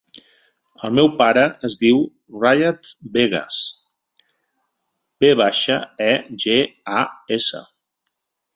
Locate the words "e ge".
6.09-6.59